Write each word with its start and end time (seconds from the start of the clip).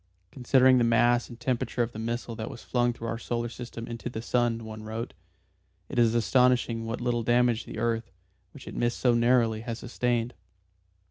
"Considering 0.31 0.79
the 0.79 0.83
mass 0.83 1.29
and 1.29 1.39
temperature 1.39 1.83
of 1.83 1.91
the 1.91 1.99
missile 1.99 2.33
that 2.35 2.49
was 2.49 2.63
flung 2.63 2.91
through 2.91 3.07
our 3.07 3.19
solar 3.19 3.49
system 3.49 3.85
into 3.85 4.09
the 4.09 4.19
sun," 4.19 4.65
one 4.65 4.81
wrote, 4.81 5.13
"it 5.89 5.99
is 5.99 6.15
astonishing 6.15 6.87
what 6.87 6.99
a 6.99 7.03
little 7.03 7.21
damage 7.21 7.65
the 7.65 7.77
earth, 7.77 8.09
which 8.51 8.67
it 8.67 8.73
missed 8.75 8.99
so 8.99 9.13
narrowly, 9.13 9.61
has 9.61 9.77
sustained. 9.77 10.33